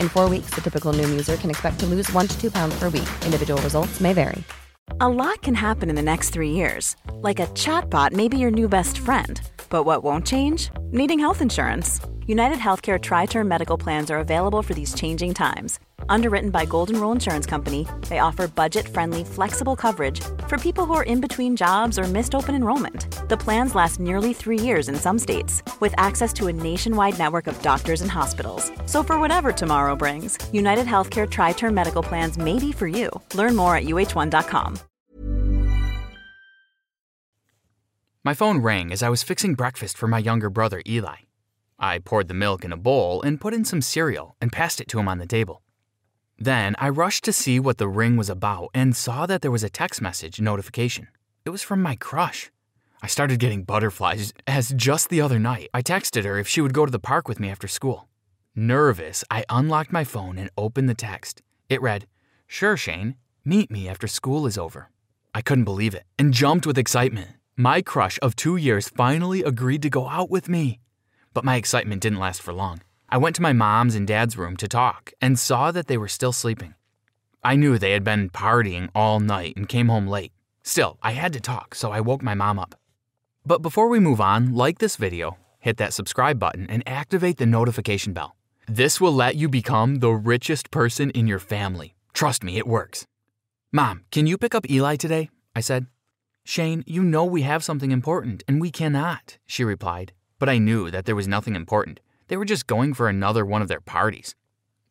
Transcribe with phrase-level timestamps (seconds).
[0.00, 2.78] In four weeks, the typical Noom user can expect to lose one to two pounds
[2.78, 3.08] per week.
[3.26, 4.42] Individual results may vary.
[5.00, 6.96] A lot can happen in the next three years.
[7.14, 9.40] Like a chatbot may be your new best friend.
[9.68, 10.70] But what won't change?
[10.92, 12.00] Needing health insurance.
[12.26, 15.80] United Healthcare Tri Term Medical Plans are available for these changing times.
[16.08, 20.94] Underwritten by Golden Rule Insurance Company, they offer budget friendly, flexible coverage for people who
[20.94, 23.28] are in between jobs or missed open enrollment.
[23.28, 27.46] The plans last nearly three years in some states, with access to a nationwide network
[27.46, 28.70] of doctors and hospitals.
[28.86, 33.10] So, for whatever tomorrow brings, United Healthcare Tri Term Medical Plans may be for you.
[33.34, 34.78] Learn more at uh1.com.
[38.24, 41.16] My phone rang as I was fixing breakfast for my younger brother, Eli.
[41.76, 44.86] I poured the milk in a bowl and put in some cereal and passed it
[44.90, 45.60] to him on the table.
[46.42, 49.62] Then I rushed to see what the ring was about and saw that there was
[49.62, 51.06] a text message notification.
[51.44, 52.50] It was from my crush.
[53.00, 56.74] I started getting butterflies as just the other night I texted her if she would
[56.74, 58.08] go to the park with me after school.
[58.56, 61.42] Nervous, I unlocked my phone and opened the text.
[61.68, 62.08] It read,
[62.48, 63.14] Sure, Shane,
[63.44, 64.90] meet me after school is over.
[65.32, 67.36] I couldn't believe it and jumped with excitement.
[67.56, 70.80] My crush of two years finally agreed to go out with me.
[71.34, 72.80] But my excitement didn't last for long.
[73.12, 76.08] I went to my mom's and dad's room to talk and saw that they were
[76.08, 76.74] still sleeping.
[77.44, 80.32] I knew they had been partying all night and came home late.
[80.62, 82.74] Still, I had to talk, so I woke my mom up.
[83.44, 87.44] But before we move on, like this video, hit that subscribe button, and activate the
[87.44, 88.34] notification bell.
[88.66, 91.94] This will let you become the richest person in your family.
[92.14, 93.06] Trust me, it works.
[93.70, 95.28] Mom, can you pick up Eli today?
[95.54, 95.84] I said.
[96.46, 100.14] Shane, you know we have something important, and we cannot, she replied.
[100.38, 102.00] But I knew that there was nothing important.
[102.28, 104.34] They were just going for another one of their parties.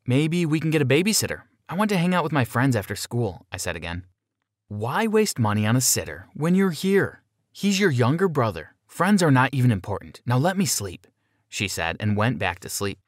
[0.06, 1.44] Maybe we can get a babysitter.
[1.70, 4.06] I want to hang out with my friends after school, I said again.
[4.68, 7.24] Why waste money on a sitter when you're here?
[7.52, 8.76] He's your younger brother.
[8.88, 10.22] Friends are not even important.
[10.26, 11.08] Now let me sleep,
[11.50, 13.00] she said and went back to sleep.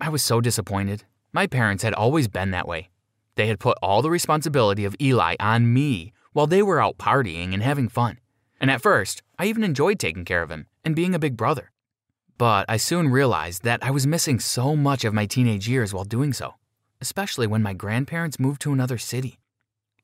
[0.00, 1.04] I was so disappointed.
[1.32, 2.90] My parents had always been that way.
[3.34, 7.52] They had put all the responsibility of Eli on me while they were out partying
[7.52, 8.18] and having fun.
[8.60, 11.70] And at first, I even enjoyed taking care of him and being a big brother.
[12.38, 16.04] But I soon realized that I was missing so much of my teenage years while
[16.04, 16.54] doing so,
[17.00, 19.40] especially when my grandparents moved to another city.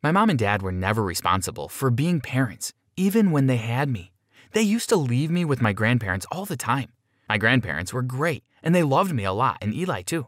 [0.02, 4.10] My mom and dad were never responsible for being parents, even when they had me.
[4.50, 6.90] They used to leave me with my grandparents all the time.
[7.28, 10.26] My grandparents were great, and they loved me a lot, and Eli too.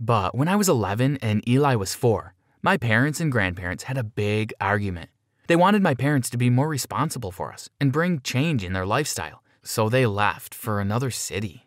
[0.00, 4.02] But when I was 11 and Eli was 4, my parents and grandparents had a
[4.02, 5.08] big argument.
[5.46, 8.86] They wanted my parents to be more responsible for us and bring change in their
[8.86, 11.66] lifestyle, so they left for another city.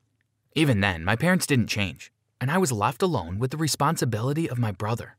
[0.53, 4.59] Even then, my parents didn't change, and I was left alone with the responsibility of
[4.59, 5.17] my brother.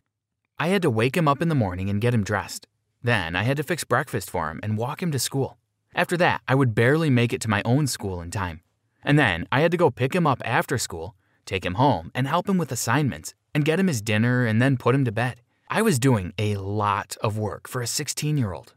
[0.59, 2.67] I had to wake him up in the morning and get him dressed.
[3.03, 5.59] Then I had to fix breakfast for him and walk him to school.
[5.95, 8.61] After that, I would barely make it to my own school in time.
[9.05, 11.15] And then I had to go pick him up after school,
[11.47, 14.77] take him home, and help him with assignments, and get him his dinner and then
[14.77, 15.41] put him to bed.
[15.71, 18.75] I was doing a lot of work for a 16 year old.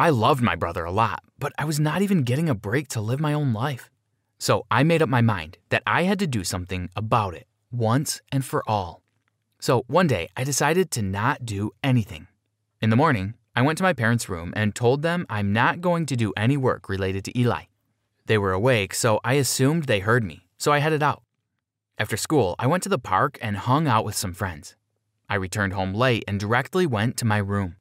[0.00, 3.02] I loved my brother a lot, but I was not even getting a break to
[3.02, 3.90] live my own life.
[4.38, 8.22] So I made up my mind that I had to do something about it once
[8.32, 9.02] and for all.
[9.60, 12.28] So one day I decided to not do anything.
[12.80, 16.06] In the morning, I went to my parents' room and told them I'm not going
[16.06, 17.64] to do any work related to Eli.
[18.24, 21.24] They were awake, so I assumed they heard me, so I headed out.
[21.98, 24.76] After school, I went to the park and hung out with some friends.
[25.28, 27.76] I returned home late and directly went to my room.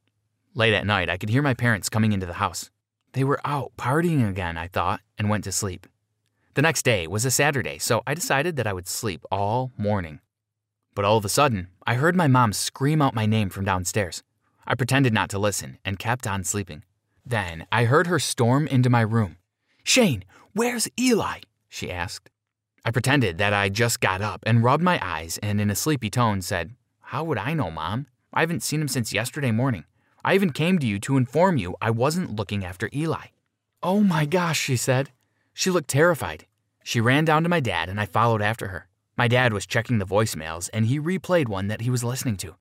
[0.60, 2.70] Late at night, I could hear my parents coming into the house.
[3.14, 5.88] They were out partying again, I thought, and went to sleep.
[6.56, 10.20] The next day was a Saturday, so I decided that I would sleep all morning.
[10.96, 14.22] But all of a sudden, I heard my mom scream out my name from downstairs.
[14.68, 16.84] I pretended not to listen and kept on sleeping.
[17.26, 19.38] Then I heard her storm into my room.
[19.86, 21.40] Shane, where's Eli?
[21.70, 22.32] she asked.
[22.84, 26.10] I pretended that I just got up and rubbed my eyes and in a sleepy
[26.10, 28.08] tone said, How would I know, Mom?
[28.34, 29.86] I haven't seen him since yesterday morning.
[30.24, 33.28] I even came to you to inform you I wasn't looking after Eli.
[33.82, 35.12] Oh my gosh, she said.
[35.54, 36.46] She looked terrified.
[36.84, 38.88] She ran down to my dad and I followed after her.
[39.18, 42.56] My dad was checking the voicemails and he replayed one that he was listening to.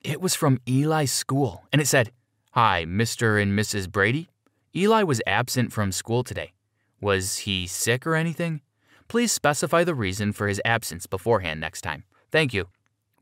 [0.00, 2.12] It was from Eli's school and it said,
[2.52, 3.40] Hi, Mr.
[3.40, 3.90] and Mrs.
[3.90, 4.28] Brady.
[4.74, 6.52] Eli was absent from school today.
[7.00, 8.60] Was he sick or anything?
[9.06, 12.04] Please specify the reason for his absence beforehand next time.
[12.30, 12.68] Thank you.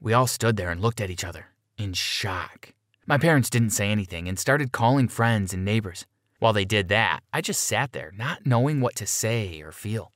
[0.00, 1.46] We all stood there and looked at each other,
[1.78, 2.72] in shock.
[3.08, 6.06] My parents didn't say anything and started calling friends and neighbors.
[6.40, 10.10] While they did that, I just sat there, not knowing what to say or feel.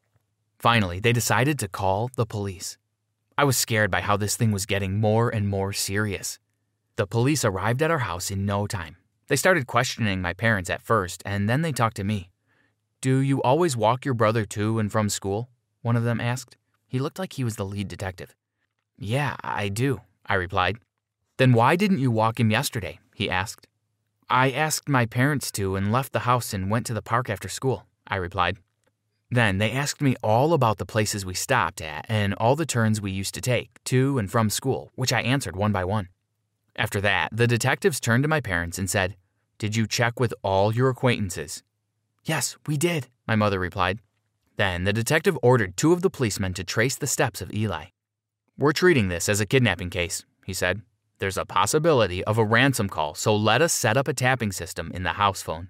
[0.58, 2.78] Finally, they decided to call the police.
[3.38, 6.40] I was scared by how this thing was getting more and more serious.
[6.96, 8.96] The police arrived at our house in no time.
[9.28, 12.30] They started questioning my parents at first, and then they talked to me.
[13.00, 15.48] Do you always walk your brother to and from school?
[15.82, 16.56] one of them asked.
[16.88, 18.34] He looked like he was the lead detective.
[18.98, 20.78] Yeah, I do, I replied.
[21.40, 22.98] Then why didn't you walk him yesterday?
[23.14, 23.66] he asked.
[24.28, 27.48] I asked my parents to and left the house and went to the park after
[27.48, 28.58] school, I replied.
[29.30, 33.00] Then they asked me all about the places we stopped at and all the turns
[33.00, 36.08] we used to take to and from school, which I answered one by one.
[36.76, 39.16] After that, the detectives turned to my parents and said,
[39.56, 41.62] Did you check with all your acquaintances?
[42.22, 44.00] Yes, we did, my mother replied.
[44.56, 47.86] Then the detective ordered two of the policemen to trace the steps of Eli.
[48.58, 50.82] We're treating this as a kidnapping case, he said.
[51.20, 54.90] There's a possibility of a ransom call, so let us set up a tapping system
[54.94, 55.68] in the house phone.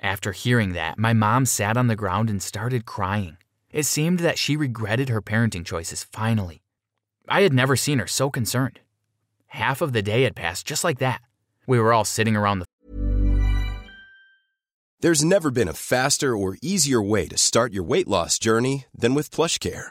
[0.00, 3.36] After hearing that, my mom sat on the ground and started crying.
[3.70, 6.62] It seemed that she regretted her parenting choices finally.
[7.28, 8.80] I had never seen her so concerned.
[9.46, 11.22] Half of the day had passed just like that.
[11.64, 12.66] We were all sitting around the
[15.00, 19.14] There's never been a faster or easier way to start your weight loss journey than
[19.14, 19.90] with PlushCare.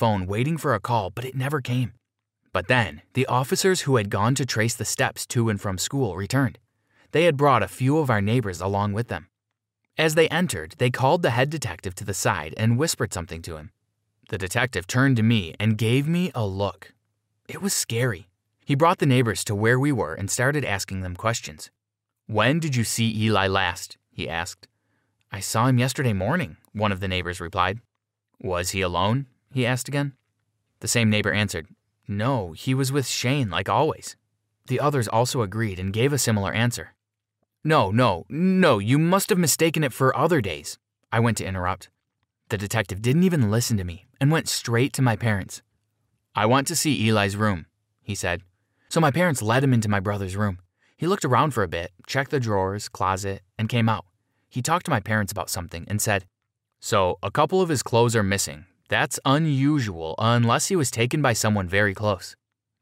[0.00, 1.92] phone waiting for a call, but it never came.
[2.54, 6.16] But then, the officers who had gone to trace the steps to and from school
[6.16, 6.58] returned.
[7.12, 9.28] They had brought a few of our neighbors along with them.
[9.98, 13.56] As they entered, they called the head detective to the side and whispered something to
[13.58, 13.72] him.
[14.30, 16.94] The detective turned to me and gave me a look.
[17.46, 18.26] It was scary.
[18.64, 21.70] He brought the neighbors to where we were and started asking them questions.
[22.26, 23.98] When did you see Eli last?
[24.10, 24.66] he asked.
[25.30, 27.80] I saw him yesterday morning, one of the neighbors replied.
[28.40, 29.26] Was he alone?
[29.52, 30.14] He asked again.
[30.80, 31.66] The same neighbor answered,
[32.08, 34.16] No, he was with Shane like always.
[34.66, 36.94] The others also agreed and gave a similar answer.
[37.62, 40.78] No, no, no, you must have mistaken it for other days.
[41.12, 41.90] I went to interrupt.
[42.48, 45.62] The detective didn't even listen to me and went straight to my parents.
[46.34, 47.66] I want to see Eli's room,
[48.02, 48.42] he said.
[48.88, 50.58] So my parents led him into my brother's room.
[50.96, 54.04] He looked around for a bit, checked the drawers, closet, and came out.
[54.48, 56.26] He talked to my parents about something and said,
[56.80, 58.66] So, a couple of his clothes are missing.
[58.90, 62.34] That's unusual unless he was taken by someone very close.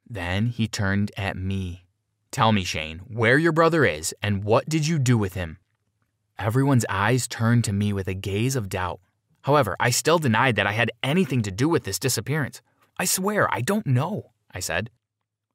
[0.08, 1.84] Then he turned at me.
[2.30, 5.58] Tell me, Shane, where your brother is and what did you do with him?
[6.38, 9.00] Everyone's eyes turned to me with a gaze of doubt.
[9.42, 12.62] However, I still denied that I had anything to do with this disappearance.
[12.98, 14.88] I swear, I don't know, I said.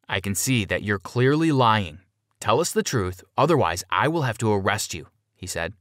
[0.08, 1.98] I can see that you're clearly lying.
[2.40, 5.74] Tell us the truth, otherwise, I will have to arrest you, he said.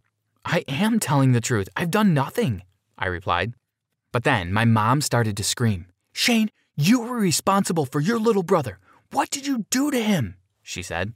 [0.46, 1.68] I am telling the truth.
[1.76, 2.62] I've done nothing,
[2.96, 3.52] I replied.
[4.12, 8.78] But then my mom started to scream, Shane, you were responsible for your little brother.
[9.10, 10.36] What did you do to him?
[10.62, 11.14] She said.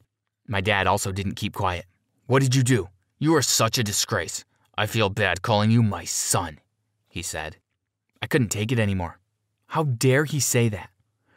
[0.49, 1.85] My dad also didn't keep quiet.
[2.27, 2.89] What did you do?
[3.19, 4.45] You are such a disgrace.
[4.77, 6.59] I feel bad calling you my son,
[7.09, 7.57] he said.
[8.21, 9.19] I couldn't take it anymore.
[9.69, 10.91] How dare he say that?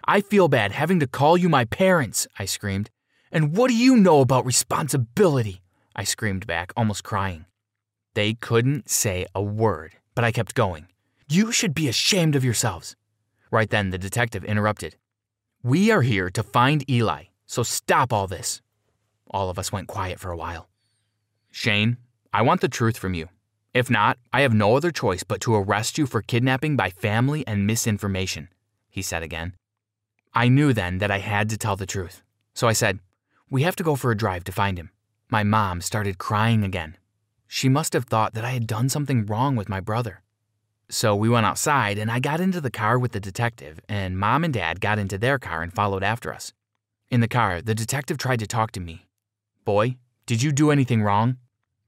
[0.05, 2.89] I feel bad having to call you my parents, I screamed.
[3.31, 5.61] And what do you know about responsibility?
[5.95, 7.45] I screamed back, almost crying.
[8.15, 10.87] They couldn't say a word, but I kept going.
[11.31, 12.95] You should be ashamed of yourselves.
[13.51, 14.95] Right then, the detective interrupted.
[15.61, 18.63] We are here to find Eli, so stop all this.
[19.29, 20.69] All of us went quiet for a while.
[21.51, 21.97] Shane,
[22.33, 23.29] I want the truth from you.
[23.75, 27.45] If not, I have no other choice but to arrest you for kidnapping by family
[27.45, 28.49] and misinformation,
[28.89, 29.53] he said again.
[30.33, 32.23] I knew then that I had to tell the truth.
[32.55, 33.01] So I said,
[33.51, 34.89] We have to go for a drive to find him.
[35.29, 36.97] My mom started crying again.
[37.47, 40.23] She must have thought that I had done something wrong with my brother.
[40.91, 44.43] So we went outside, and I got into the car with the detective, and mom
[44.43, 46.51] and dad got into their car and followed after us.
[47.11, 49.07] In the car, the detective tried to talk to me.
[49.65, 51.37] Boy, did you do anything wrong?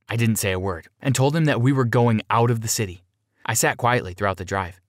[0.08, 2.68] I didn't say a word and told him that we were going out of the
[2.68, 3.04] city.
[3.46, 4.80] I sat quietly throughout the drive.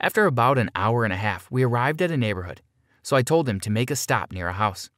[0.00, 2.60] After about an hour and a half, we arrived at a neighborhood,
[3.02, 4.90] so I told him to make a stop near a house.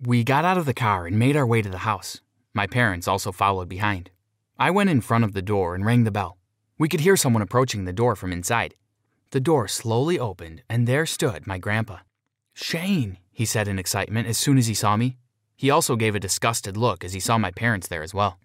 [0.00, 2.20] We got out of the car and made our way to the house.
[2.54, 4.10] My parents also followed behind.
[4.58, 6.36] I went in front of the door and rang the bell.
[6.80, 8.74] We could hear someone approaching the door from inside.
[9.32, 11.98] The door slowly opened, and there stood my grandpa.
[12.54, 15.18] Shane, he said in excitement as soon as he saw me.
[15.58, 18.38] He also gave a disgusted look as he saw my parents there as well.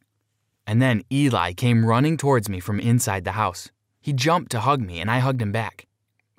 [0.68, 3.72] And then Eli came running towards me from inside the house.
[4.02, 5.88] He jumped to hug me, and I hugged him back.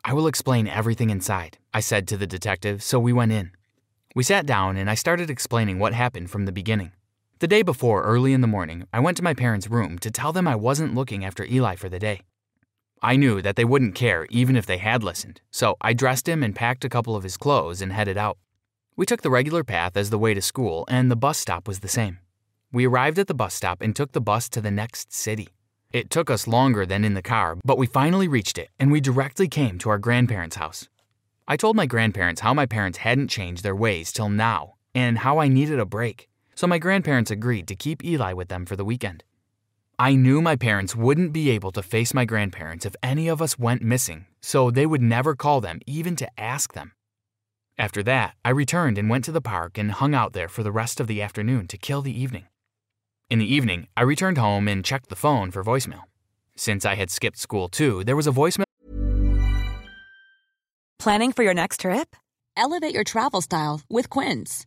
[0.05, 3.53] I will explain everything inside, I said to the detective, so we went in.
[4.15, 6.93] We sat down, and I started explaining what happened from the beginning.
[7.39, 10.33] The day before, early in the morning, I went to my parents' room to tell
[10.33, 12.23] them I wasn't looking after Eli for the day.
[13.03, 16.43] I knew that they wouldn't care even if they had listened, so I dressed him
[16.43, 18.39] and packed a couple of his clothes and headed out.
[18.97, 21.81] We took the regular path as the way to school, and the bus stop was
[21.81, 22.21] the same.
[22.73, 25.49] We arrived at the bus stop and took the bus to the next city.
[25.93, 29.03] It took us longer than in the car, but we finally reached it, and we
[29.03, 30.89] directly came to our grandparents' house.
[31.47, 35.37] I told my grandparents how my parents hadn't changed their ways till now, and how
[35.37, 38.85] I needed a break so my grandparents agreed to keep Eli with them for the
[38.85, 39.23] weekend.
[39.99, 43.59] I knew my parents wouldn't be able to face my grandparents if any of us
[43.59, 46.93] went missing, so they would never call them even to ask them.
[47.79, 50.73] After that, I returned and went to the park and hung out there for the
[50.73, 52.47] rest of the afternoon to kill the evening.
[53.29, 56.03] In the evening, I returned home and checked the phone for voicemail.
[56.57, 58.65] Since I had skipped school too, there was a voicemail.
[60.99, 62.17] Planning for your next trip?
[62.57, 64.67] Elevate your travel style with Quince.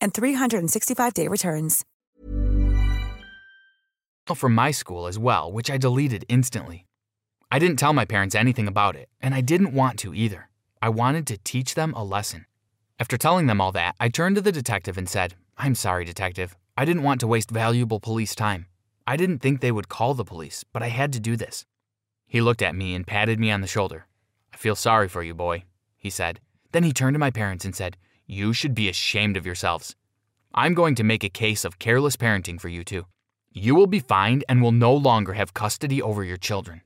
[0.00, 1.84] and 365-day returns.
[4.34, 6.86] from my school as well, which I deleted instantly.
[7.50, 10.48] I didn't tell my parents anything about it, and I didn't want to either.
[10.82, 12.46] I wanted to teach them a lesson.
[12.98, 16.56] After telling them all that, I turned to the detective and said, I'm sorry, detective.
[16.76, 18.66] I didn't want to waste valuable police time.
[19.06, 21.64] I didn't think they would call the police, but I had to do this.
[22.26, 24.06] He looked at me and patted me on the shoulder.
[24.52, 25.64] I feel sorry for you, boy,
[25.96, 26.40] he said.
[26.72, 29.94] Then he turned to my parents and said, You should be ashamed of yourselves.
[30.52, 33.06] I'm going to make a case of careless parenting for you two.
[33.52, 36.82] You will be fined and will no longer have custody over your children.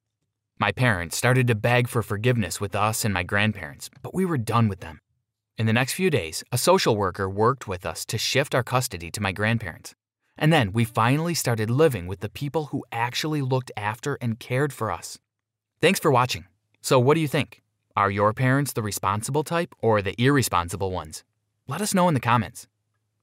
[0.58, 4.36] My parents started to beg for forgiveness with us and my grandparents, but we were
[4.36, 5.00] done with them.
[5.56, 9.10] In the next few days, a social worker worked with us to shift our custody
[9.10, 9.94] to my grandparents.
[10.36, 14.74] And then we finally started living with the people who actually looked after and cared
[14.74, 15.18] for us.
[15.80, 16.44] Thanks for watching.
[16.82, 17.62] So, what do you think?
[17.96, 21.24] Are your parents the responsible type or the irresponsible ones?
[21.70, 22.66] Let us know in the comments.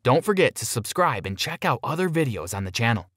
[0.03, 3.11] Don't forget to subscribe and check out other videos on the channel.